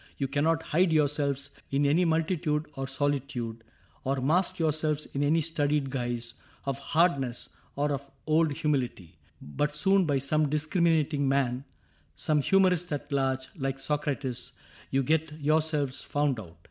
[0.17, 3.63] You cannot hide yourselves In any multitude or solitude,
[4.03, 6.33] Or mask yourselves in any studied guise
[6.65, 11.65] Of hardness or of old humility, But soon by some discriminating man—
[12.15, 14.53] Some humorist at large, like Socrates—
[14.89, 16.57] You get yourselves found out.